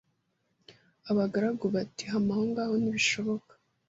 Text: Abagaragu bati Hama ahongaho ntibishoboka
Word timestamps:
Abagaragu 1.11 1.65
bati 1.75 2.03
Hama 2.11 2.29
ahongaho 2.33 2.73
ntibishoboka 2.77 3.51